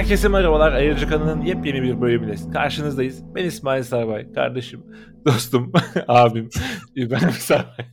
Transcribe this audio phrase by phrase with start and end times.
[0.00, 0.72] Herkese merhabalar.
[0.72, 3.34] Ayırcı kanalının yepyeni bir bölümüyle karşınızdayız.
[3.34, 4.84] Ben İsmail Sarbay, kardeşim,
[5.26, 5.72] dostum,
[6.08, 6.48] abim
[6.94, 7.86] İbrahim Sarbay.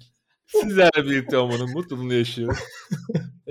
[0.46, 2.60] Sizlerle birlikte olmanın mutluluğunu yaşıyoruz.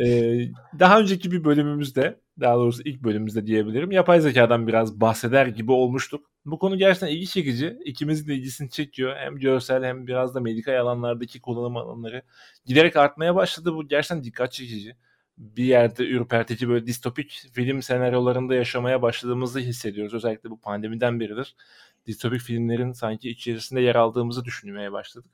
[0.04, 0.38] Ee,
[0.78, 6.30] daha önceki bir bölümümüzde, daha doğrusu ilk bölümümüzde diyebilirim, yapay zekadan biraz bahseder gibi olmuştuk.
[6.44, 7.76] Bu konu gerçekten ilgi çekici.
[7.84, 9.16] İkimizin de ilgisini çekiyor.
[9.16, 12.22] Hem görsel hem biraz da medikal alanlardaki kullanım alanları
[12.66, 13.74] giderek artmaya başladı.
[13.74, 14.96] Bu gerçekten dikkat çekici
[15.38, 20.14] bir yerde ürpertici böyle distopik film senaryolarında yaşamaya başladığımızı hissediyoruz.
[20.14, 21.56] Özellikle bu pandemiden beridir.
[22.06, 25.32] Distopik filmlerin sanki içerisinde yer aldığımızı düşünmeye başladık.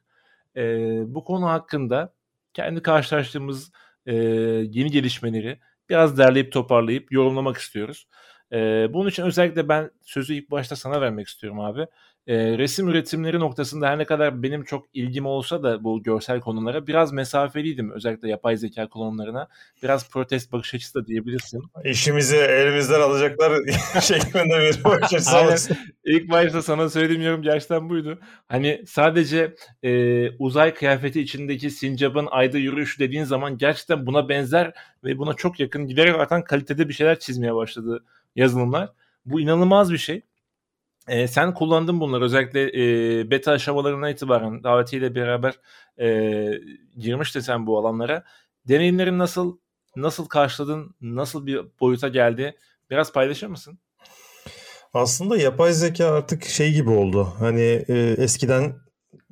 [0.56, 0.62] E,
[1.14, 2.14] bu konu hakkında
[2.54, 3.72] kendi karşılaştığımız
[4.06, 4.14] e,
[4.70, 8.08] yeni gelişmeleri biraz derleyip toparlayıp yorumlamak istiyoruz.
[8.52, 8.56] E,
[8.92, 11.86] bunun için özellikle ben sözü ilk başta sana vermek istiyorum abi
[12.26, 16.86] e, resim üretimleri noktasında her ne kadar benim çok ilgim olsa da bu görsel konulara
[16.86, 17.90] biraz mesafeliydim.
[17.90, 19.48] Özellikle yapay zeka kullanımlarına.
[19.82, 21.62] Biraz protest bakış açısı da diyebilirsin.
[21.84, 23.52] İşimizi elimizden alacaklar
[24.02, 28.18] şeklinde bir bakış açısı İlk başta sana söylediğim yorum gerçekten buydu.
[28.48, 34.72] Hani sadece e, uzay kıyafeti içindeki sincapın ayda yürüyüşü dediğin zaman gerçekten buna benzer
[35.04, 38.04] ve buna çok yakın giderek artan kalitede bir şeyler çizmeye başladı
[38.36, 38.92] yazılımlar.
[39.26, 40.22] Bu inanılmaz bir şey.
[41.08, 45.54] E, sen kullandın bunları özellikle e, beta aşamalarına itibaren davetiyle beraber
[46.00, 46.60] e,
[46.96, 48.24] girmiştin sen bu alanlara.
[48.68, 49.58] Deneyimlerin nasıl?
[49.96, 50.94] Nasıl karşıladın?
[51.00, 52.56] Nasıl bir boyuta geldi?
[52.90, 53.78] Biraz paylaşır mısın?
[54.94, 57.32] Aslında yapay zeka artık şey gibi oldu.
[57.38, 58.74] Hani e, eskiden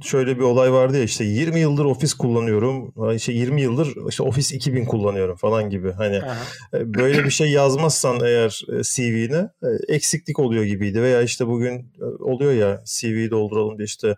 [0.03, 2.95] şöyle bir olay vardı ya işte 20 yıldır ofis kullanıyorum.
[3.15, 5.93] İşte 20 yıldır işte ofis 2000 kullanıyorum falan gibi.
[5.93, 6.37] Hani Aha.
[6.75, 11.93] E, böyle bir şey yazmazsan eğer e, CV'ne e, eksiklik oluyor gibiydi veya işte bugün
[12.19, 14.17] oluyor ya CV'yi dolduralım diye işte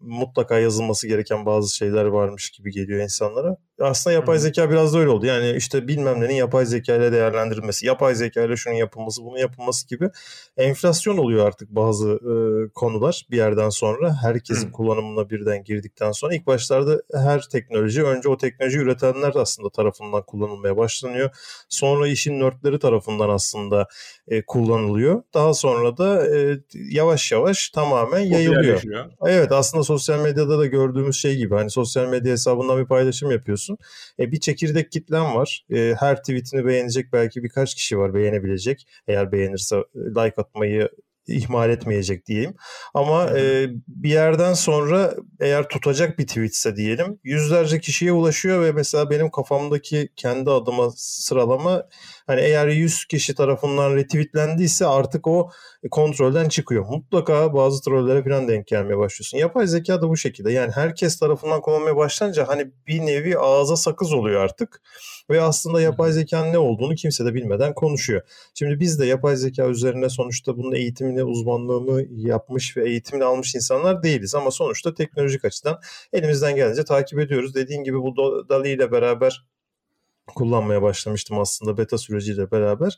[0.00, 3.56] mutlaka yazılması gereken bazı şeyler varmış gibi geliyor insanlara.
[3.80, 5.26] Aslında yapay zeka biraz da öyle oldu.
[5.26, 9.88] Yani işte bilmem nenin yapay zeka ile değerlendirilmesi, yapay zeka ile şunun yapılması, bunun yapılması
[9.88, 10.10] gibi
[10.56, 12.34] enflasyon oluyor artık bazı e,
[12.74, 14.16] konular bir yerden sonra.
[14.22, 20.22] Herkesin kullanımına birden girdikten sonra ilk başlarda her teknoloji önce o teknoloji üretenler aslında tarafından
[20.22, 21.30] kullanılmaya başlanıyor.
[21.68, 23.88] Sonra işin nörtleri tarafından aslında
[24.28, 25.22] e, kullanılıyor.
[25.34, 26.58] Daha sonra da e,
[26.90, 28.82] yavaş yavaş tamamen yayılıyor.
[29.26, 33.63] Evet aslında sosyal medyada da gördüğümüz şey gibi hani sosyal medya hesabından bir paylaşım yapıyorsun.
[34.18, 35.66] E, bir çekirdek kitlen var.
[35.70, 38.86] E, her tweetini beğenecek belki birkaç kişi var beğenebilecek.
[39.08, 40.88] Eğer beğenirse like atmayı
[41.26, 42.54] ihmal etmeyecek diyeyim.
[42.94, 49.10] Ama e, bir yerden sonra eğer tutacak bir tweetse diyelim yüzlerce kişiye ulaşıyor ve mesela
[49.10, 51.82] benim kafamdaki kendi adıma sıralama
[52.26, 55.50] hani eğer 100 kişi tarafından retweetlendiyse artık o
[55.90, 56.84] kontrolden çıkıyor.
[56.88, 59.38] Mutlaka bazı trollere falan denk gelmeye başlıyorsun.
[59.38, 60.52] Yapay zeka da bu şekilde.
[60.52, 64.82] Yani herkes tarafından kullanmaya başlayınca hani bir nevi ağza sakız oluyor artık.
[65.30, 68.22] Ve aslında yapay zekanın ne olduğunu kimse de bilmeden konuşuyor.
[68.54, 74.02] Şimdi biz de yapay zeka üzerine sonuçta bunun eğitimini, uzmanlığını yapmış ve eğitimini almış insanlar
[74.02, 74.34] değiliz.
[74.34, 75.80] Ama sonuçta teknolojik açıdan
[76.12, 77.54] elimizden gelince takip ediyoruz.
[77.54, 78.16] Dediğin gibi bu
[78.48, 79.44] Dali ile beraber
[80.26, 82.96] kullanmaya başlamıştım aslında beta süreciyle beraber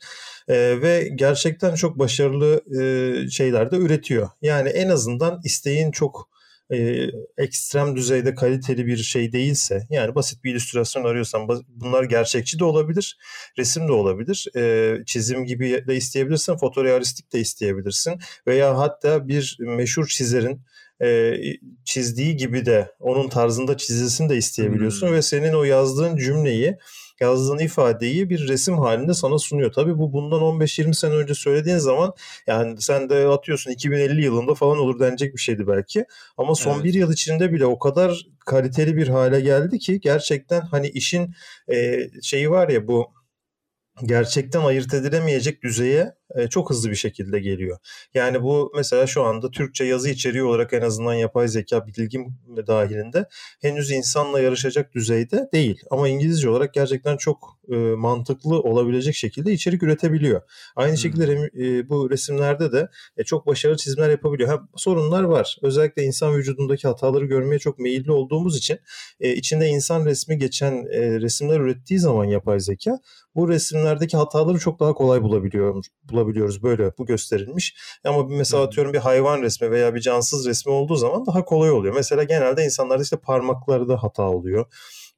[0.49, 4.29] ee, ve gerçekten çok başarılı e, şeyler de üretiyor.
[4.43, 6.36] Yani en azından isteğin çok
[6.73, 7.07] e,
[7.39, 13.19] ekstrem düzeyde kaliteli bir şey değilse yani basit bir illüstrasyon arıyorsan bunlar gerçekçi de olabilir,
[13.59, 20.07] resim de olabilir, e, çizim gibi de isteyebilirsin, fotorealistik de isteyebilirsin veya hatta bir meşhur
[20.07, 20.61] çizerin
[21.03, 21.33] e,
[21.85, 25.15] çizdiği gibi de onun tarzında çizilsin de isteyebiliyorsun hmm.
[25.15, 26.77] ve senin o yazdığın cümleyi
[27.21, 29.73] yazdığın ifadeyi bir resim halinde sana sunuyor.
[29.73, 32.13] Tabii bu bundan 15-20 sene önce söylediğin zaman
[32.47, 36.05] yani sen de atıyorsun 2050 yılında falan olur denecek bir şeydi belki.
[36.37, 36.85] Ama son evet.
[36.85, 41.35] bir yıl içinde bile o kadar kaliteli bir hale geldi ki gerçekten hani işin
[41.73, 43.13] e, şeyi var ya bu
[44.05, 47.79] gerçekten ayırt edilemeyecek düzeye e, çok hızlı bir şekilde geliyor.
[48.15, 53.29] Yani bu mesela şu anda Türkçe yazı içeriği olarak en azından yapay zeka bilgim dahilinde
[53.61, 55.81] henüz insanla yarışacak düzeyde değil.
[55.91, 60.43] Ama İngilizce olarak gerçekten çok e, mantıklı olabilecek şekilde içerik üretebiliyor.
[60.77, 60.99] Aynı hmm.
[60.99, 64.49] şekilde e, bu resimlerde de e, çok başarılı çizimler yapabiliyor.
[64.49, 65.57] Ha, sorunlar var.
[65.63, 68.79] Özellikle insan vücudundaki hataları görmeye çok meyilli olduğumuz için
[69.21, 73.01] e, içinde insan resmi geçen e, resimler ürettiği zaman yapay zeka
[73.37, 75.85] bu resimlerdeki hataları çok daha kolay bulabiliyor,
[76.17, 76.63] bulabiliyoruz.
[76.63, 77.77] Böyle bu gösterilmiş.
[78.05, 81.95] Ama mesela atıyorum bir hayvan resmi veya bir cansız resmi olduğu zaman daha kolay oluyor.
[81.95, 84.67] Mesela genelde insanlarda işte parmaklarda hata oluyor.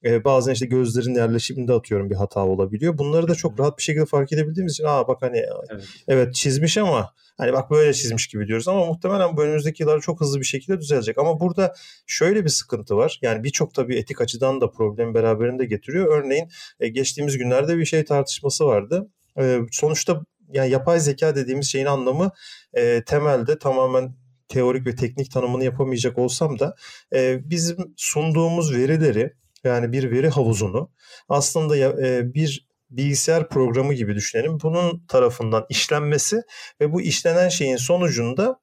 [0.05, 2.99] Ee, bazen işte gözlerin yerleşiminde atıyorum bir hata olabiliyor.
[2.99, 6.79] Bunları da çok rahat bir şekilde fark edebildiğimiz için aa bak hani evet, evet çizmiş
[6.79, 10.45] ama hani bak böyle çizmiş gibi diyoruz ama muhtemelen bu önümüzdeki yıllar çok hızlı bir
[10.45, 11.19] şekilde düzelecek.
[11.19, 11.75] Ama burada
[12.07, 13.19] şöyle bir sıkıntı var.
[13.23, 16.19] Yani birçok tabii etik açıdan da problemi beraberinde getiriyor.
[16.19, 16.49] Örneğin
[16.81, 19.11] e, geçtiğimiz günlerde bir şey tartışması vardı.
[19.41, 20.23] E, sonuçta
[20.53, 22.31] Yani yapay zeka dediğimiz şeyin anlamı
[22.75, 24.15] e, temelde tamamen
[24.49, 26.75] teorik ve teknik tanımını yapamayacak olsam da
[27.15, 29.33] e, bizim sunduğumuz verileri
[29.65, 30.91] yani bir veri havuzunu
[31.29, 34.59] aslında e, bir bilgisayar programı gibi düşünelim.
[34.63, 36.43] Bunun tarafından işlenmesi
[36.81, 38.61] ve bu işlenen şeyin sonucunda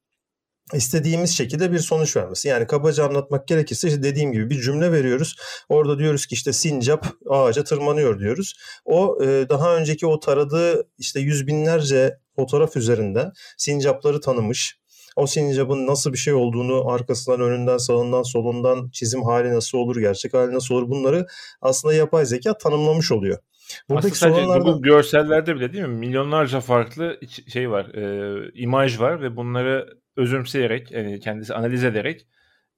[0.74, 2.48] istediğimiz şekilde bir sonuç vermesi.
[2.48, 5.36] Yani kabaca anlatmak gerekirse işte dediğim gibi bir cümle veriyoruz.
[5.68, 8.54] Orada diyoruz ki işte sincap ağaca tırmanıyor diyoruz.
[8.84, 14.78] O e, daha önceki o taradığı işte yüz binlerce fotoğraf üzerinden sincapları tanımış.
[15.16, 20.34] O sincapın nasıl bir şey olduğunu arkasından, önünden, sağından, solundan çizim hali nasıl olur, gerçek
[20.34, 21.26] hali nasıl olur bunları
[21.60, 23.38] aslında yapay zeka tanımlamış oluyor.
[23.88, 24.66] Buradaki Aslında sorunlardan...
[24.66, 25.96] bu görsellerde bile değil mi?
[25.96, 27.20] Milyonlarca farklı
[27.52, 29.86] şey var, e, imaj var ve bunları
[30.16, 32.26] özümseyerek, yani kendisi analiz ederek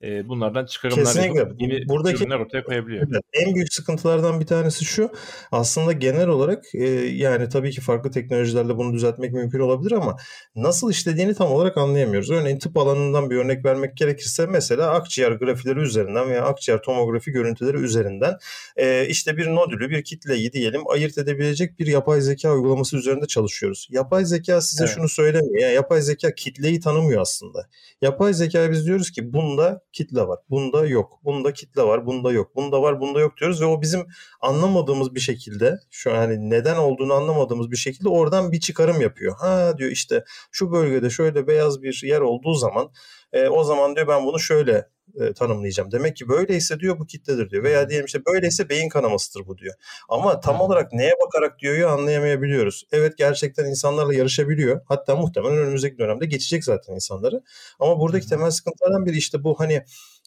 [0.02, 1.38] e, bunlardan çıkarımlar Kesinlikle.
[1.38, 3.06] yapıp yeni Buradaki, ürünler ortaya koyabiliyor.
[3.12, 5.10] Evet, en büyük sıkıntılardan bir tanesi şu.
[5.52, 10.16] Aslında genel olarak e, yani tabii ki farklı teknolojilerle bunu düzeltmek mümkün olabilir ama
[10.56, 12.30] nasıl işlediğini tam olarak anlayamıyoruz.
[12.30, 17.76] Örneğin tıp alanından bir örnek vermek gerekirse mesela akciğer grafileri üzerinden veya akciğer tomografi görüntüleri
[17.76, 18.34] üzerinden
[18.76, 23.88] e, işte bir nodülü, bir kitleyi diyelim ayırt edebilecek bir yapay zeka uygulaması üzerinde çalışıyoruz.
[23.90, 24.94] Yapay zeka size evet.
[24.94, 25.62] şunu söylemiyor.
[25.62, 27.68] Yani yapay zeka kitleyi tanımıyor aslında.
[28.02, 30.38] Yapay zeka biz diyoruz ki bunda kitle var.
[30.50, 31.20] Bunda yok.
[31.24, 32.06] Bunda kitle var.
[32.06, 32.56] Bunda yok.
[32.56, 33.00] Bunda var.
[33.00, 34.06] Bunda yok diyoruz ve o bizim
[34.40, 39.36] anlamadığımız bir şekilde şu hani neden olduğunu anlamadığımız bir şekilde oradan bir çıkarım yapıyor.
[39.38, 42.90] Ha diyor işte şu bölgede şöyle beyaz bir yer olduğu zaman
[43.32, 44.88] e, o zaman diyor ben bunu şöyle
[45.20, 45.92] e, tanımlayacağım.
[45.92, 47.62] Demek ki böyleyse diyor bu kitledir diyor.
[47.62, 49.74] Veya diyelim işte böyleyse beyin kanamasıdır bu diyor.
[50.08, 52.84] Ama tam olarak neye bakarak diyor anlayamayabiliyoruz.
[52.92, 54.80] Evet gerçekten insanlarla yarışabiliyor.
[54.84, 57.42] Hatta muhtemelen önümüzdeki dönemde geçecek zaten insanları.
[57.78, 59.84] Ama buradaki temel sıkıntılardan biri işte bu hani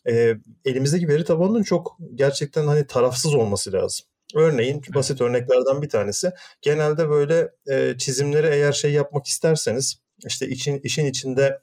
[0.09, 4.05] e, elimizdeki veri tabanının çok gerçekten hani tarafsız olması lazım.
[4.35, 6.31] Örneğin basit örneklerden bir tanesi.
[6.61, 11.61] Genelde böyle e, çizimleri eğer şey yapmak isterseniz işte için işin içinde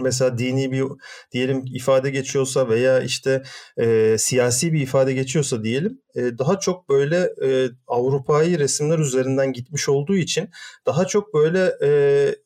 [0.00, 0.84] mesela dini bir
[1.32, 3.42] diyelim ifade geçiyorsa veya işte
[3.76, 9.88] e, siyasi bir ifade geçiyorsa diyelim e, daha çok böyle e, Avrupa'yı resimler üzerinden gitmiş
[9.88, 10.50] olduğu için
[10.86, 11.90] daha çok böyle e,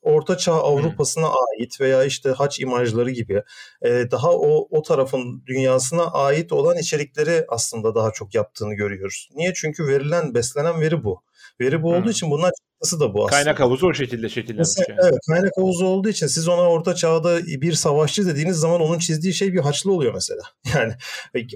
[0.02, 1.34] Orta Çağ Avrupa'sına hmm.
[1.60, 3.42] ait veya işte haç imajları gibi
[3.82, 9.28] e, daha o o tarafın dünyasına ait olan içerikleri aslında daha çok yaptığını görüyoruz.
[9.34, 9.52] Niye?
[9.54, 11.22] Çünkü verilen beslenen veri bu.
[11.60, 12.10] Veri bu olduğu hmm.
[12.10, 13.42] için bunlar çıktısı da bu aslında.
[13.42, 14.70] Kaynak havuzu o şekilde şekillenmiş.
[14.88, 15.00] yani.
[15.02, 19.34] Evet kaynak havuzu olduğu için siz ona orta çağda bir savaşçı dediğiniz zaman onun çizdiği
[19.34, 20.42] şey bir haçlı oluyor mesela.
[20.74, 20.92] Yani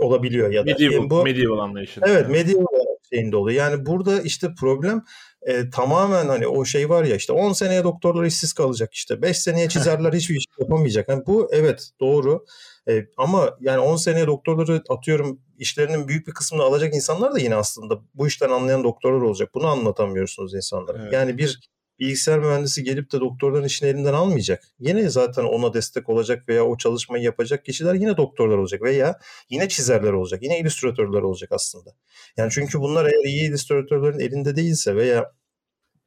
[0.00, 0.70] olabiliyor ya da.
[0.70, 2.00] Medieval, yani bu, medieval anlayışı.
[2.04, 2.64] Evet medieval
[3.12, 3.58] şeyinde oluyor.
[3.58, 5.04] Yani burada işte problem
[5.42, 9.38] e, tamamen hani o şey var ya işte 10 seneye doktorlar işsiz kalacak işte 5
[9.38, 11.08] seneye çizerler hiçbir iş yapamayacak.
[11.08, 12.44] Yani bu evet doğru
[12.88, 17.54] e, ama yani 10 seneye doktorları atıyorum işlerinin büyük bir kısmını alacak insanlar da yine
[17.54, 19.50] aslında bu işten anlayan doktorlar olacak.
[19.54, 21.02] Bunu anlatamıyorsunuz insanlara.
[21.02, 21.12] Evet.
[21.12, 21.70] Yani bir
[22.00, 24.62] bilgisayar mühendisi gelip de doktorların işini elinden almayacak.
[24.80, 29.18] Yine zaten ona destek olacak veya o çalışmayı yapacak kişiler yine doktorlar olacak veya
[29.50, 30.42] yine çizerler olacak.
[30.42, 31.90] Yine illüstratörler olacak aslında.
[32.36, 35.32] Yani çünkü bunlar eğer iyi illüstratörlerin elinde değilse veya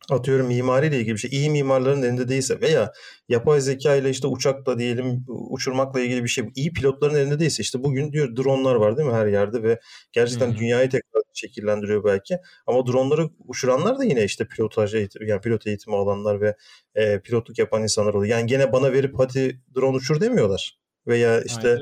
[0.09, 2.91] atıyorum mimariyle ilgili bir şey iyi mimarların elinde değilse veya
[3.29, 7.83] yapay zeka ile işte uçakla diyelim uçurmakla ilgili bir şey iyi pilotların elinde değilse işte
[7.83, 9.79] bugün diyor dronlar var değil mi her yerde ve
[10.11, 10.57] gerçekten hmm.
[10.57, 12.37] dünyayı tekrar şekillendiriyor belki
[12.67, 16.55] ama dronları uçuranlar da yine işte pilotaj eğitimi yani pilot eğitimi alanlar ve
[16.95, 18.37] e, pilotluk yapan insanlar oluyor.
[18.37, 21.77] Yani gene bana verip hadi drone uçur demiyorlar veya işte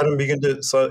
[0.00, 0.48] yarın bir günde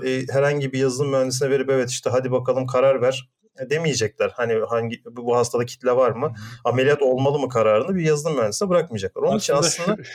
[0.08, 3.28] e, herhangi bir yazılım mühendisine verip evet işte hadi bakalım karar ver
[3.70, 4.32] demeyecekler.
[4.34, 6.34] Hani hangi bu hastada kitle var mı?
[6.64, 9.22] Ameliyat olmalı mı kararını bir yazılım mühendisine bırakmayacaklar.
[9.22, 10.10] Onun aslında için aslında şu,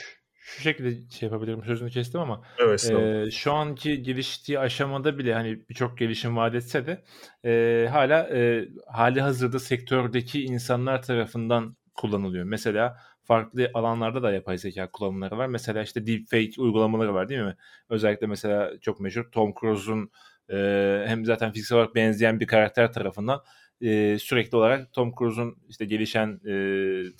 [0.55, 5.69] şu şekilde şey yapabilirim sözünü kestim ama evet, e, şu anki geliştiği aşamada bile hani
[5.69, 7.03] birçok gelişim vaat etse de
[7.45, 12.45] e, hala e, hali hazırda sektördeki insanlar tarafından kullanılıyor.
[12.45, 15.47] Mesela farklı alanlarda da yapay zeka kullanımları var.
[15.47, 17.55] Mesela işte deepfake uygulamaları var değil mi?
[17.89, 20.11] Özellikle mesela çok meşhur Tom Cruise'un
[20.49, 23.41] e, hem zaten fiziksel olarak benzeyen bir karakter tarafından
[23.81, 26.53] e, sürekli olarak Tom Cruise'un işte gelişen e,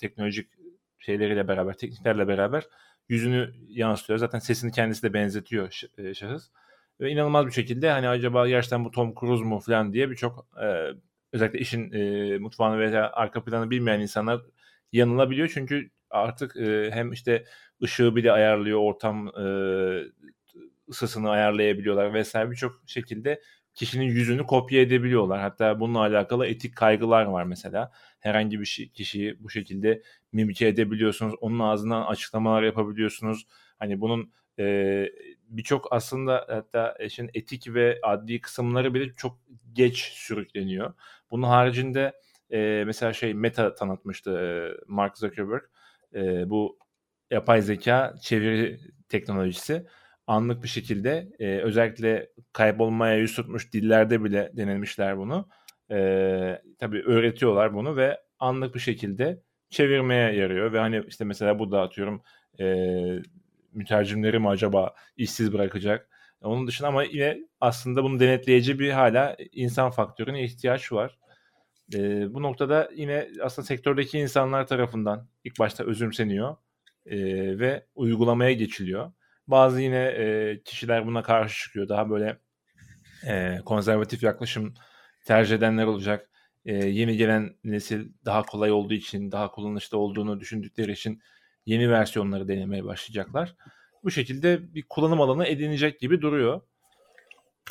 [0.00, 0.50] teknolojik
[0.98, 2.64] şeyleriyle beraber, tekniklerle beraber
[3.10, 4.18] yüzünü yansıtıyor.
[4.18, 6.50] Zaten sesini kendisi de benzetiyor e, şahıs.
[7.00, 10.66] Ve inanılmaz bir şekilde hani acaba gerçekten bu Tom Cruise mu falan diye birçok e,
[11.32, 14.40] özellikle işin e, mutfağını veya arka planı bilmeyen insanlar
[14.92, 15.50] yanılabiliyor.
[15.54, 17.44] Çünkü artık e, hem işte
[17.82, 19.44] ışığı bile ayarlıyor, ortam e,
[20.88, 23.40] ısısını ayarlayabiliyorlar vesaire birçok şekilde
[23.80, 25.40] kişinin yüzünü kopya edebiliyorlar.
[25.40, 27.92] Hatta bununla alakalı etik kaygılar var mesela.
[28.18, 31.34] Herhangi bir kişiyi bu şekilde mimike edebiliyorsunuz.
[31.40, 33.46] Onun ağzından açıklamalar yapabiliyorsunuz.
[33.78, 35.06] Hani bunun e,
[35.48, 39.38] birçok aslında hatta işin etik ve adli kısımları bile çok
[39.72, 40.94] geç sürükleniyor.
[41.30, 42.12] Bunun haricinde
[42.50, 44.46] e, mesela şey Meta tanıtmıştı e,
[44.86, 45.62] Mark Zuckerberg.
[46.14, 46.78] E, bu
[47.30, 49.86] yapay zeka çeviri teknolojisi
[50.30, 55.48] anlık bir şekilde e, özellikle kaybolmaya yüz tutmuş dillerde bile denemişler bunu.
[55.90, 61.72] E, tabii öğretiyorlar bunu ve anlık bir şekilde çevirmeye yarıyor ve hani işte mesela bu
[61.72, 62.22] da atıyorum
[62.60, 62.64] e,
[63.72, 66.08] mütercimleri mi acaba işsiz bırakacak?
[66.42, 71.18] Onun dışında ama yine aslında bunu denetleyici bir hala insan faktörüne ihtiyaç var.
[71.94, 76.56] E, bu noktada yine aslında sektördeki insanlar tarafından ilk başta özümseniyor
[77.06, 77.18] e,
[77.58, 79.12] ve uygulamaya geçiliyor.
[79.50, 81.88] Bazı yine e, kişiler buna karşı çıkıyor.
[81.88, 82.38] Daha böyle
[83.26, 84.74] e, konservatif yaklaşım
[85.26, 86.30] tercih edenler olacak.
[86.64, 91.22] E, yeni gelen nesil daha kolay olduğu için, daha kullanışlı olduğunu düşündükleri için
[91.66, 93.54] yeni versiyonları denemeye başlayacaklar.
[94.04, 96.60] Bu şekilde bir kullanım alanı edinecek gibi duruyor.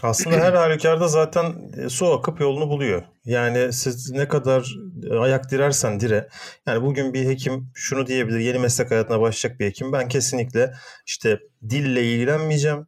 [0.04, 3.04] Aslında her halükarda zaten e, su akıp yolunu buluyor.
[3.26, 4.76] Yani siz ne kadar
[5.12, 6.30] e, ayak dirersen dire.
[6.68, 8.40] Yani bugün bir hekim şunu diyebilir.
[8.40, 9.94] Yeni meslek hayatına başlayacak bir hekim.
[9.94, 10.74] Ben kesinlikle
[11.06, 11.40] işte
[11.70, 12.88] dille ilgilenmeyeceğim.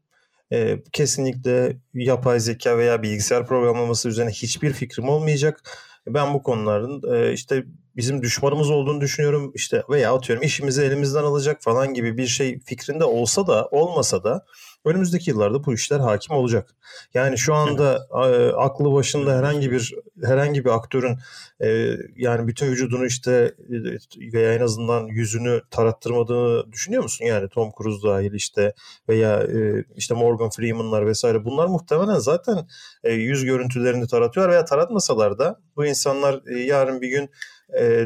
[0.54, 5.64] Ee, kesinlikle yapay zeka veya bilgisayar programlaması üzerine hiçbir fikrim olmayacak.
[6.08, 7.64] Ben bu konuların e, işte
[7.96, 9.52] bizim düşmanımız olduğunu düşünüyorum.
[9.56, 14.46] İşte veya atıyorum işimizi elimizden alacak falan gibi bir şey fikrinde olsa da olmasa da
[14.86, 16.76] önümüzdeki yıllarda bu işler hakim olacak.
[17.14, 18.54] Yani şu anda evet.
[18.58, 21.18] aklı başında herhangi bir herhangi bir aktörün
[21.60, 27.26] e, yani bütün vücudunu işte e, veya en azından yüzünü tarattırmadığını düşünüyor musun?
[27.26, 28.74] Yani Tom Cruise dahil işte
[29.10, 32.68] veya e, işte Morgan Freeman'lar vesaire bunlar muhtemelen zaten
[33.04, 37.30] yüz görüntülerini taratıyor veya taratmasalar da bu insanlar yarın bir gün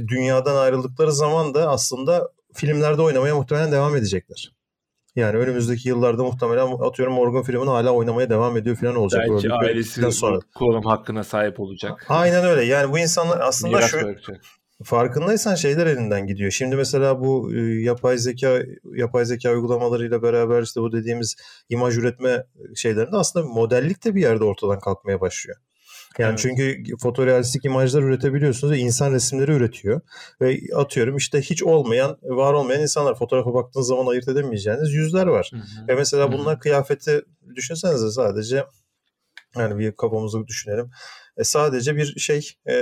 [0.08, 4.56] dünyadan ayrıldıkları zaman da aslında filmlerde oynamaya muhtemelen devam edecekler.
[5.16, 9.26] Yani önümüzdeki yıllarda muhtemelen atıyorum Morgan Freeman hala oynamaya devam ediyor falan olacak.
[9.30, 10.40] Belki böyle ailesi sonra.
[10.56, 12.06] kullanım hakkına sahip olacak.
[12.10, 12.64] Aynen öyle.
[12.64, 14.42] Yani bu insanlar aslında Miras şu bırakacak.
[14.84, 16.52] farkındaysan şeyler elinden gidiyor.
[16.52, 18.62] Şimdi mesela bu e, yapay zeka
[18.96, 21.36] yapay zeka uygulamalarıyla beraber işte bu dediğimiz
[21.70, 22.44] imaj üretme
[22.76, 25.58] şeylerinde aslında modellik de bir yerde ortadan kalkmaya başlıyor.
[26.20, 26.40] Yani evet.
[26.40, 30.02] çünkü fotorealistik imajlar üretebiliyorsunuz ve insan resimleri üretiyor.
[30.42, 35.52] Ve atıyorum işte hiç olmayan, var olmayan insanlar fotoğrafa baktığınız zaman ayırt edemeyeceğiniz yüzler var.
[35.54, 35.88] Hı hı.
[35.88, 36.60] Ve mesela bunlar hı hı.
[36.60, 37.22] kıyafeti
[37.56, 38.66] düşünsenize sadece
[39.58, 40.92] yani bir kafamızı düşünelim.
[41.38, 42.74] E sadece bir şey e,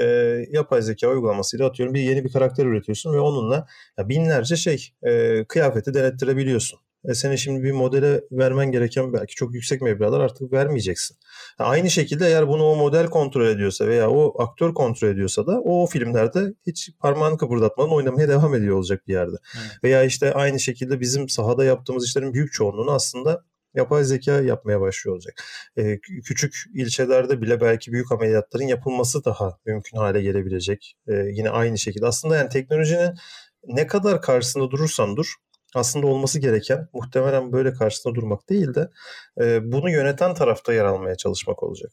[0.51, 3.67] yapay zeka uygulamasıyla atıyorum bir yeni bir karakter üretiyorsun ve onunla
[3.99, 6.79] binlerce şey e, kıyafeti denettirebiliyorsun.
[7.09, 11.17] E senin şimdi bir modele vermen gereken belki çok yüksek meblağlar artık vermeyeceksin.
[11.59, 15.85] Aynı şekilde eğer bunu o model kontrol ediyorsa veya o aktör kontrol ediyorsa da o,
[15.87, 19.35] filmlerde hiç parmağını kıpırdatmadan oynamaya devam ediyor olacak bir yerde.
[19.55, 19.83] Evet.
[19.83, 23.43] Veya işte aynı şekilde bizim sahada yaptığımız işlerin büyük çoğunluğunu aslında
[23.75, 25.43] yapay zeka yapmaya başlıyor olacak.
[25.77, 30.95] Ee, küçük ilçelerde bile belki büyük ameliyatların yapılması daha mümkün hale gelebilecek.
[31.07, 32.05] Ee, yine aynı şekilde.
[32.05, 33.15] Aslında yani teknolojinin
[33.67, 35.33] ne kadar karşısında durursan dur
[35.75, 38.89] aslında olması gereken muhtemelen böyle karşısında durmak değil de
[39.41, 41.91] e, bunu yöneten tarafta yer almaya çalışmak olacak.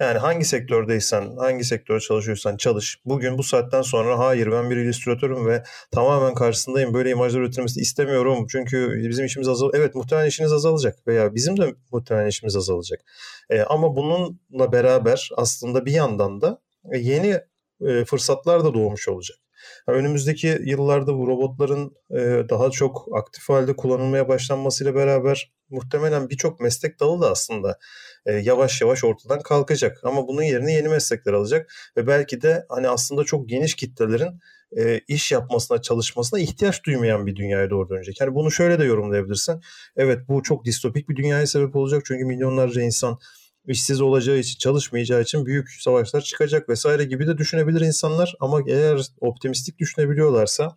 [0.00, 2.98] Yani hangi sektördeysen, hangi sektörde çalışıyorsan çalış.
[3.04, 6.94] Bugün bu saatten sonra hayır ben bir illüstratörüm ve tamamen karşısındayım.
[6.94, 8.46] Böyle imajlar üretilmesini istemiyorum.
[8.50, 9.70] Çünkü bizim işimiz azal.
[9.74, 13.00] Evet muhtemelen işiniz azalacak veya bizim de muhtemelen işimiz azalacak.
[13.50, 16.60] E, ama bununla beraber aslında bir yandan da
[16.94, 17.40] yeni
[17.80, 19.38] e, fırsatlar da doğmuş olacak.
[19.86, 27.00] Önümüzdeki yıllarda bu robotların e, daha çok aktif halde kullanılmaya başlanmasıyla beraber muhtemelen birçok meslek
[27.00, 27.78] dalı da aslında
[28.26, 30.00] e, yavaş yavaş ortadan kalkacak.
[30.02, 34.40] Ama bunun yerine yeni meslekler alacak ve belki de hani aslında çok geniş kitlelerin
[34.76, 38.20] e, iş yapmasına, çalışmasına ihtiyaç duymayan bir dünyaya doğru dönecek.
[38.20, 39.60] Yani bunu şöyle de yorumlayabilirsin.
[39.96, 43.18] Evet bu çok distopik bir dünyaya sebep olacak çünkü milyonlarca insan
[43.66, 48.34] işsiz olacağı için, çalışmayacağı için büyük savaşlar çıkacak vesaire gibi de düşünebilir insanlar.
[48.40, 50.76] Ama eğer optimistik düşünebiliyorlarsa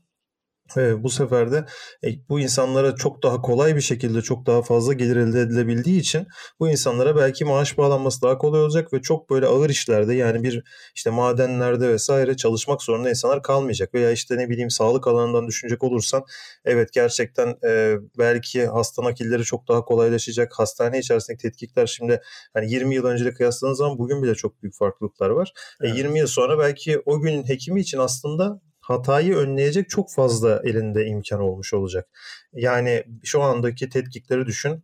[0.78, 1.66] e, bu sefer de
[2.04, 6.28] e, bu insanlara çok daha kolay bir şekilde çok daha fazla gelir elde edilebildiği için
[6.60, 10.64] bu insanlara belki maaş bağlanması daha kolay olacak ve çok böyle ağır işlerde yani bir
[10.96, 16.24] işte madenlerde vesaire çalışmak zorunda insanlar kalmayacak veya işte ne bileyim sağlık alanından düşünecek olursan
[16.66, 22.22] evet gerçekten e, belki hasta nakilleri çok daha kolaylaşacak hastane içerisindeki tetkikler şimdi
[22.54, 25.54] hani 20 yıl önceyle kıyasladığınız zaman bugün bile çok büyük farklılıklar var.
[25.82, 25.96] E, evet.
[25.96, 31.06] E, 20 yıl sonra belki o günün hekimi için aslında hatayı önleyecek çok fazla elinde
[31.06, 32.08] imkan olmuş olacak.
[32.54, 34.84] Yani şu andaki tetkikleri düşün.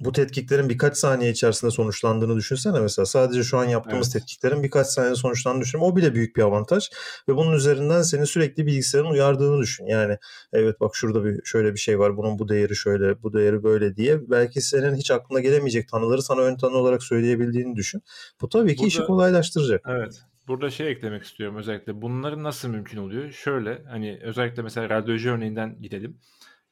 [0.00, 3.06] Bu tetkiklerin birkaç saniye içerisinde sonuçlandığını düşünsene mesela.
[3.06, 4.12] Sadece şu an yaptığımız evet.
[4.12, 5.78] tetkiklerin birkaç saniye sonuçlandığını düşün.
[5.78, 6.90] O bile büyük bir avantaj.
[7.28, 9.86] Ve bunun üzerinden seni sürekli bilgisayarın uyardığını düşün.
[9.86, 10.18] Yani
[10.52, 12.16] evet bak şurada bir şöyle bir şey var.
[12.16, 14.30] Bunun bu değeri şöyle, bu değeri böyle diye.
[14.30, 18.02] Belki senin hiç aklına gelemeyecek tanıları sana ön tanı olarak söyleyebildiğini düşün.
[18.40, 19.80] Bu tabii ki Burada, işi kolaylaştıracak.
[19.88, 20.22] Evet.
[20.48, 22.02] Burada şey eklemek istiyorum özellikle.
[22.02, 23.32] Bunların nasıl mümkün oluyor?
[23.32, 26.20] Şöyle hani özellikle mesela radyoloji örneğinden gidelim.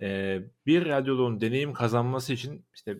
[0.00, 2.97] Ee, bir radyoloğun deneyim kazanması için işte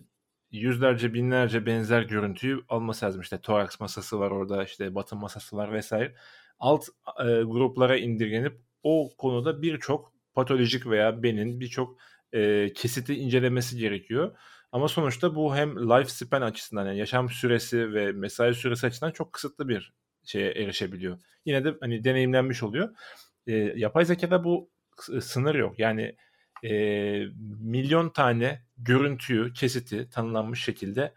[0.51, 3.21] yüzlerce binlerce benzer görüntüyü alması lazım.
[3.21, 6.15] İşte toraks masası var orada işte batın masası var vesaire.
[6.59, 6.87] Alt
[7.19, 11.97] e, gruplara indirgenip o konuda birçok patolojik veya benin birçok
[12.33, 14.37] e, kesiti incelemesi gerekiyor.
[14.71, 19.67] Ama sonuçta bu hem lifespan açısından yani yaşam süresi ve mesai süresi açısından çok kısıtlı
[19.67, 19.93] bir
[20.25, 21.19] şeye erişebiliyor.
[21.45, 22.95] Yine de hani deneyimlenmiş oluyor.
[23.47, 24.69] E, yapay zekada bu
[25.21, 25.79] sınır yok.
[25.79, 26.15] Yani
[26.63, 26.71] e,
[27.59, 31.13] milyon tane görüntüyü, kesiti tanımlanmış şekilde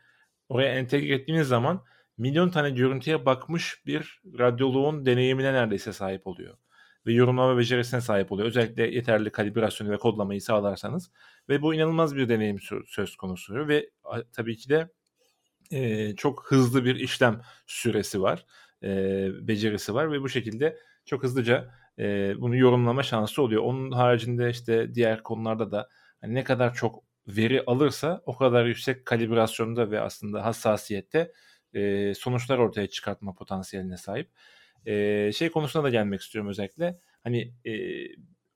[0.49, 1.85] oraya entegre ettiğiniz zaman
[2.19, 6.59] milyon tane görüntüye bakmış bir radyoloğun deneyimine neredeyse sahip oluyor.
[7.07, 8.49] Ve yorumlama becerisine sahip oluyor.
[8.49, 11.11] Özellikle yeterli kalibrasyonu ve kodlamayı sağlarsanız.
[11.49, 13.69] Ve bu inanılmaz bir deneyim söz konusu.
[13.69, 13.91] Ve
[14.33, 14.89] tabii ki de
[15.71, 18.47] e, çok hızlı bir işlem süresi var.
[18.83, 18.89] E,
[19.49, 23.63] becerisi var ve bu şekilde çok hızlıca e, bunu yorumlama şansı oluyor.
[23.63, 25.89] Onun haricinde işte diğer konularda da
[26.21, 31.33] hani ne kadar çok veri alırsa o kadar yüksek kalibrasyonda ve aslında hassasiyette
[31.75, 34.31] e, sonuçlar ortaya çıkartma potansiyeline sahip.
[34.87, 37.01] E, şey konusuna da gelmek istiyorum özellikle.
[37.25, 37.73] Hani e,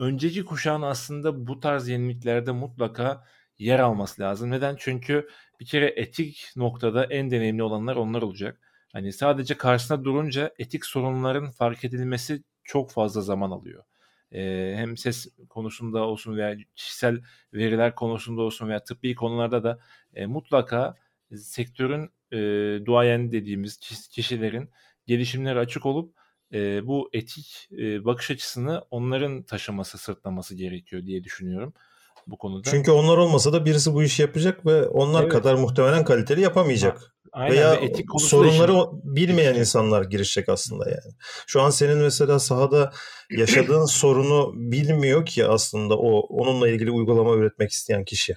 [0.00, 3.24] önceki kuşağın aslında bu tarz yeniliklerde mutlaka
[3.58, 4.50] yer alması lazım.
[4.50, 4.76] Neden?
[4.78, 5.28] Çünkü
[5.60, 8.60] bir kere etik noktada en deneyimli olanlar onlar olacak.
[8.92, 13.84] Hani sadece karşısına durunca etik sorunların fark edilmesi çok fazla zaman alıyor.
[14.32, 17.20] Ee, hem ses konusunda olsun veya kişisel
[17.54, 19.78] veriler konusunda olsun veya tıbbi konularda da
[20.14, 20.94] e, mutlaka
[21.36, 22.38] sektörün e,
[22.86, 23.78] duayen dediğimiz
[24.10, 24.70] kişilerin
[25.06, 26.14] gelişimleri açık olup
[26.52, 31.74] e, bu etik e, bakış açısını onların taşıması, sırtlaması gerekiyor diye düşünüyorum
[32.26, 32.70] bu konuda.
[32.70, 35.32] Çünkü onlar olmasa da birisi bu işi yapacak ve onlar evet.
[35.32, 37.11] kadar muhtemelen kaliteli yapamayacak.
[37.32, 37.56] Aynen.
[37.56, 39.16] Veya etik sorunları işin...
[39.16, 41.14] bilmeyen insanlar girişecek aslında yani.
[41.46, 42.92] Şu an senin mesela sahada
[43.30, 48.36] yaşadığın sorunu bilmiyor ki aslında o onunla ilgili uygulama üretmek isteyen kişi.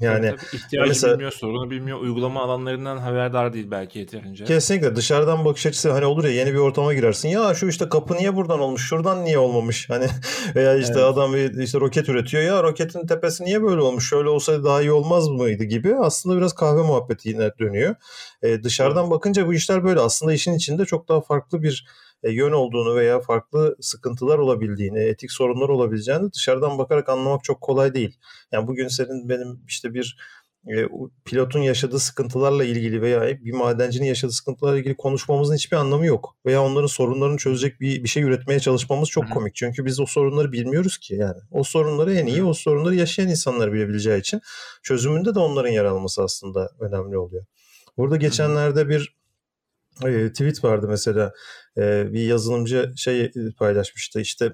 [0.00, 4.44] Yani tabii, tabii ihtiyacı mesela, bilmiyor, sorunu bilmiyor, uygulama alanlarından haberdar değil belki yeterince.
[4.44, 7.28] Kesinlikle dışarıdan bakış açısı hani olur ya yeni bir ortama girersin.
[7.28, 9.90] Ya şu işte kapı niye buradan olmuş, şuradan niye olmamış?
[9.90, 10.06] Hani
[10.54, 11.04] veya işte evet.
[11.04, 12.42] adam bir işte roket üretiyor.
[12.42, 14.08] Ya roketin tepesi niye böyle olmuş?
[14.08, 15.96] Şöyle olsaydı daha iyi olmaz mıydı gibi.
[15.96, 17.94] Aslında biraz kahve muhabbeti yine dönüyor.
[18.42, 20.00] Ee, dışarıdan bakınca bu işler böyle.
[20.00, 21.86] Aslında işin içinde çok daha farklı bir
[22.22, 27.94] e, yön olduğunu veya farklı sıkıntılar olabildiğini, etik sorunlar olabileceğini dışarıdan bakarak anlamak çok kolay
[27.94, 28.18] değil.
[28.52, 30.16] Yani bugün senin benim işte bir
[30.66, 30.88] e,
[31.24, 36.36] pilotun yaşadığı sıkıntılarla ilgili veya bir madencinin yaşadığı sıkıntılarla ilgili konuşmamızın hiçbir anlamı yok.
[36.46, 39.34] Veya onların sorunlarını çözecek bir, bir şey üretmeye çalışmamız çok Hı-hı.
[39.34, 39.54] komik.
[39.54, 41.38] Çünkü biz o sorunları bilmiyoruz ki yani.
[41.50, 44.40] O sorunları en iyi o sorunları yaşayan insanlar bilebileceği için
[44.82, 47.44] çözümünde de onların yer alması aslında önemli oluyor.
[47.96, 49.18] Burada geçenlerde bir
[50.32, 51.32] tweet vardı mesela
[51.76, 54.52] e, bir yazılımcı şey paylaşmıştı işte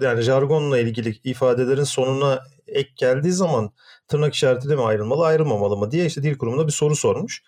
[0.00, 3.70] yani jargonla ilgili ifadelerin sonuna ek geldiği zaman
[4.08, 7.42] tırnak işaretiyle mi ayrılmalı ayrılmamalı mı diye işte dil kurumuna bir soru sormuş.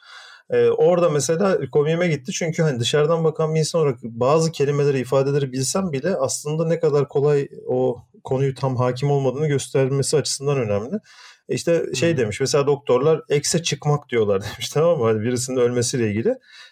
[0.50, 5.52] Ee, orada mesela komiğime gitti çünkü hani dışarıdan bakan bir insan olarak bazı kelimeleri ifadeleri
[5.52, 10.98] bilsem bile aslında ne kadar kolay o konuyu tam hakim olmadığını göstermesi açısından önemli.
[11.48, 15.04] İşte şey demiş mesela doktorlar ekse çıkmak diyorlar demiş tamam mı?
[15.04, 16.28] Hani birisinin ölmesiyle ilgili.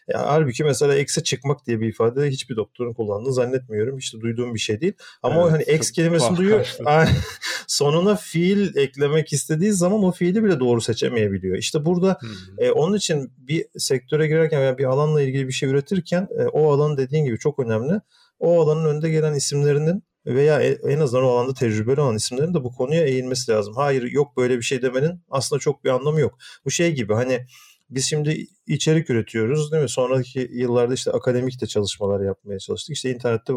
[0.08, 3.98] Ya, halbuki mesela ekse çıkmak diye bir ifade hiçbir doktorun kullandığını zannetmiyorum.
[3.98, 4.92] İşte duyduğum bir şey değil.
[5.22, 6.76] Ama evet, o hani eks kelimesini duyuyor.
[7.66, 11.56] sonuna fiil eklemek istediği zaman o fiili bile doğru seçemeyebiliyor.
[11.56, 12.18] İşte burada
[12.58, 16.72] e, onun için bir sektöre girerken veya bir alanla ilgili bir şey üretirken e, o
[16.72, 18.00] alan dediğin gibi çok önemli.
[18.38, 22.64] O alanın önde gelen isimlerinin veya e, en azından o alanda tecrübeli olan isimlerin de
[22.64, 23.74] bu konuya eğilmesi lazım.
[23.76, 26.38] Hayır yok böyle bir şey demenin aslında çok bir anlamı yok.
[26.64, 27.46] Bu şey gibi hani
[27.90, 29.88] biz şimdi içerik üretiyoruz değil mi?
[29.88, 32.96] Sonraki yıllarda işte akademik de çalışmalar yapmaya çalıştık.
[32.96, 33.52] İşte internette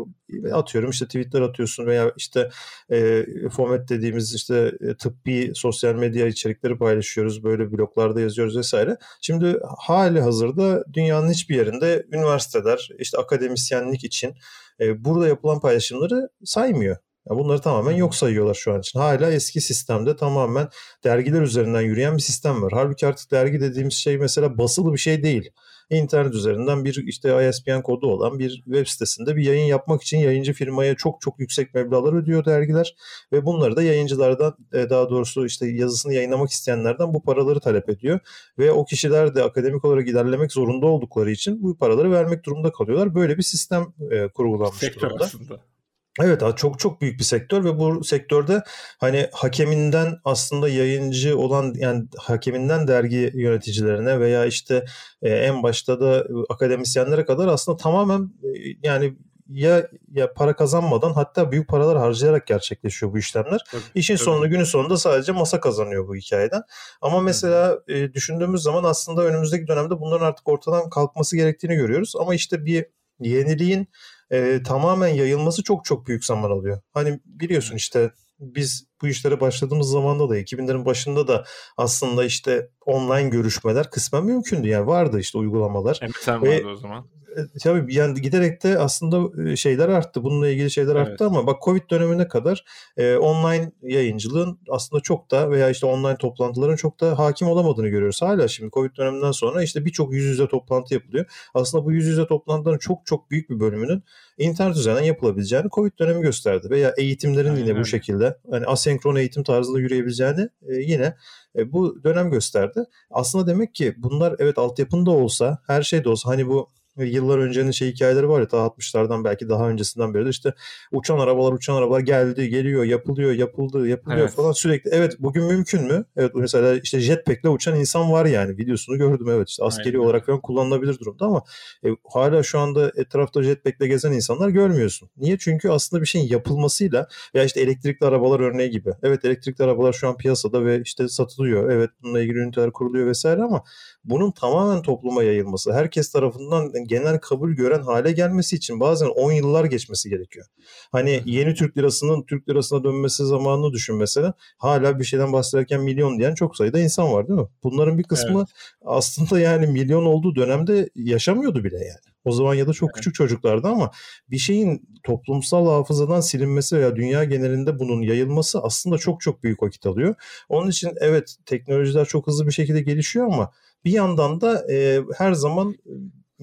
[0.54, 2.50] atıyorum işte tweetler atıyorsun veya işte
[2.92, 7.44] e, format dediğimiz işte e, tıbbi sosyal medya içerikleri paylaşıyoruz.
[7.44, 8.98] Böyle bloglarda yazıyoruz vesaire.
[9.22, 14.36] Şimdi hali hazırda dünyanın hiçbir yerinde üniversiteler işte akademisyenlik için
[14.80, 16.98] e, burada yapılan paylaşımları saymıyor.
[17.30, 19.00] Ya bunları tamamen yok sayıyorlar şu an için.
[19.00, 20.68] Hala eski sistemde tamamen
[21.04, 22.72] dergiler üzerinden yürüyen bir sistem var.
[22.76, 25.52] Halbuki artık dergi dediğimiz şey mesela basılı bir şey değil.
[25.90, 30.54] İnternet üzerinden bir işte ISBN kodu olan bir web sitesinde bir yayın yapmak için yayıncı
[30.54, 32.96] firmaya çok çok yüksek meblağlar ödüyor dergiler
[33.32, 38.20] ve bunları da yayıncılardan e, daha doğrusu işte yazısını yayınlamak isteyenlerden bu paraları talep ediyor
[38.58, 43.16] ve o kişiler de akademik olarak ilerlemek zorunda oldukları için bu paraları vermek durumunda kalıyorlar.
[43.16, 45.26] Böyle bir sistem e, kurgulanmış Sektör durumda.
[45.26, 45.73] aslında.
[46.22, 48.64] Evet çok çok büyük bir sektör ve bu sektörde
[49.00, 54.86] hani hakeminden aslında yayıncı olan yani hakeminden dergi yöneticilerine veya işte
[55.22, 58.48] e, en başta da akademisyenlere kadar aslında tamamen e,
[58.84, 59.18] yani
[59.50, 63.62] ya ya para kazanmadan hatta büyük paralar harcayarak gerçekleşiyor bu işlemler.
[63.72, 64.26] Tabii, İşin tabii.
[64.26, 66.62] sonunda günün sonunda sadece masa kazanıyor bu hikayeden.
[67.02, 72.14] Ama mesela e, düşündüğümüz zaman aslında önümüzdeki dönemde bunların artık ortadan kalkması gerektiğini görüyoruz.
[72.20, 72.86] Ama işte bir
[73.20, 73.88] yeniliğin
[74.34, 76.82] e, tamamen yayılması çok çok büyük zaman alıyor.
[76.94, 81.46] Hani biliyorsun işte biz bu işlere başladığımız zamanda da 2000'lerin başında da
[81.78, 84.68] aslında işte online görüşmeler kısmen mümkündü.
[84.68, 86.00] Yani vardı işte uygulamalar.
[86.02, 87.06] MSN vardı o zaman.
[87.38, 90.24] E, tabii yani giderek de aslında e, şeyler arttı.
[90.24, 91.22] Bununla ilgili şeyler arttı evet.
[91.22, 92.66] ama bak Covid dönemine kadar
[92.98, 98.22] e, online yayıncılığın aslında çok da veya işte online toplantıların çok da hakim olamadığını görüyoruz.
[98.22, 101.26] Hala şimdi Covid döneminden sonra işte birçok yüz yüze toplantı yapılıyor.
[101.54, 104.04] Aslında bu yüz yüze toplantıların çok çok büyük bir bölümünün
[104.38, 106.68] internet üzerinden yapılabileceğini Covid dönemi gösterdi.
[106.70, 107.66] Veya eğitimlerin Aynen.
[107.66, 111.16] yine bu şekilde hani asenkron eğitim tarzında yürüyebileceğini e, yine
[111.56, 112.84] e, bu dönem gösterdi.
[113.12, 117.72] Aslında demek ki bunlar evet altyapında olsa her şey de olsa hani bu yıllar öncenin
[117.72, 120.54] şey hikayeleri var ya ta 60'lardan belki daha öncesinden beri de işte
[120.92, 124.34] uçan arabalar uçan arabalar geldi geliyor yapılıyor yapıldı yapılıyor evet.
[124.34, 126.06] falan sürekli evet bugün mümkün mü?
[126.18, 130.06] Evet mesela işte jetpack'le uçan insan var yani videosunu gördüm evet işte askeri Aynen.
[130.06, 131.44] olarak falan kullanılabilir durumda ama
[131.86, 135.10] e, hala şu anda etrafta jetpack'le gezen insanlar görmüyorsun.
[135.18, 135.38] Niye?
[135.38, 138.90] Çünkü aslında bir şeyin yapılmasıyla veya işte elektrikli arabalar örneği gibi.
[139.04, 141.72] Evet elektrikli arabalar şu an piyasada ve işte satılıyor.
[141.72, 143.64] Evet bununla ilgili üniteler kuruluyor vesaire ama
[144.04, 149.66] bunun tamamen topluma yayılması, herkes tarafından genel kabul gören hale gelmesi için bazen 10 yıllar
[149.66, 150.46] geçmesi gerekiyor.
[150.92, 154.34] Hani yeni Türk lirasının Türk lirasına dönmesi zamanını düşün mesela.
[154.58, 157.48] Hala bir şeyden bahsederken milyon diyen çok sayıda insan var değil mi?
[157.64, 158.48] Bunların bir kısmı evet.
[158.86, 162.14] aslında yani milyon olduğu dönemde yaşamıyordu bile yani.
[162.26, 162.96] O zaman ya da çok evet.
[162.96, 163.92] küçük çocuklardı ama
[164.32, 169.86] bir şeyin toplumsal hafızadan silinmesi veya dünya genelinde bunun yayılması aslında çok çok büyük vakit
[169.86, 170.16] alıyor.
[170.50, 173.52] Onun için evet teknolojiler çok hızlı bir şekilde gelişiyor ama
[173.86, 175.76] bir yandan da e, her zaman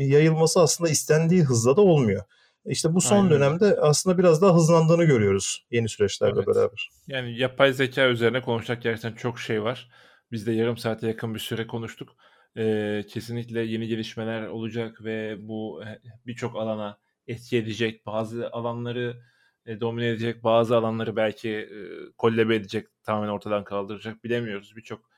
[0.05, 2.25] yayılması aslında istendiği hızla da olmuyor.
[2.67, 3.31] İşte bu son Aynen.
[3.31, 6.47] dönemde aslında biraz daha hızlandığını görüyoruz yeni süreçlerle evet.
[6.47, 6.91] beraber.
[7.07, 9.91] Yani yapay zeka üzerine konuşacak gerçekten çok şey var.
[10.33, 12.17] Biz de yarım saate yakın bir süre konuştuk.
[12.57, 15.83] Ee, kesinlikle yeni gelişmeler olacak ve bu
[16.27, 18.07] birçok alana etki edecek.
[18.07, 19.23] Bazı alanları
[19.67, 21.69] e, domine edecek, bazı alanları belki e,
[22.19, 24.77] kollebe edecek, tamamen ortadan kaldıracak bilemiyoruz.
[24.77, 25.11] Birçok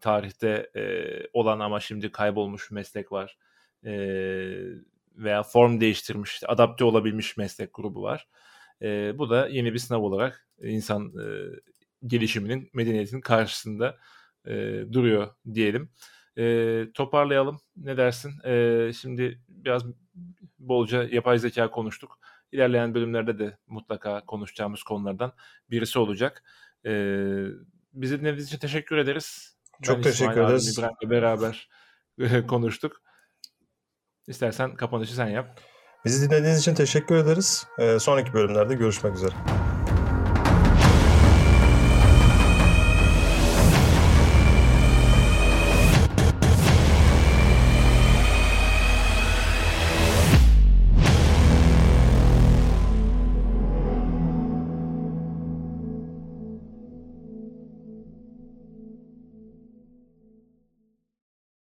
[0.00, 0.82] tarihte e,
[1.32, 3.38] olan ama şimdi kaybolmuş meslek var.
[3.84, 3.94] E,
[5.16, 8.28] veya form değiştirmiş, adapte olabilmiş meslek grubu var.
[8.82, 11.26] E, bu da yeni bir sınav olarak insan e,
[12.06, 13.96] gelişiminin, medeniyetinin karşısında
[14.46, 15.90] e, duruyor diyelim.
[16.38, 17.60] E, toparlayalım.
[17.76, 18.32] Ne dersin?
[18.44, 19.84] E, şimdi biraz
[20.58, 22.18] bolca yapay zeka konuştuk.
[22.52, 25.32] İlerleyen bölümlerde de mutlaka konuşacağımız konulardan
[25.70, 26.44] birisi olacak.
[26.86, 26.92] E,
[27.92, 29.56] bizi dinlediğiniz için teşekkür ederiz.
[29.82, 30.78] Çok ben teşekkür İsmail ederiz.
[30.78, 31.68] İbrahim'le beraber
[32.48, 33.03] konuştuk.
[34.28, 35.60] İstersen kapanışı sen yap.
[36.04, 37.66] Bizi dinlediğiniz için teşekkür ederiz.
[37.78, 39.32] Ee, sonraki bölümlerde görüşmek üzere.